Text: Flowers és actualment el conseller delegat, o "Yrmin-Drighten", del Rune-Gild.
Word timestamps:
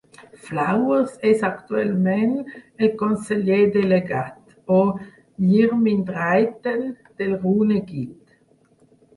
Flowers 0.45 1.11
és 1.31 1.43
actualment 1.49 2.33
el 2.55 2.89
conseller 3.01 3.59
delegat, 3.75 4.57
o 4.77 4.81
"Yrmin-Drighten", 5.59 6.85
del 7.23 7.37
Rune-Gild. 7.47 8.39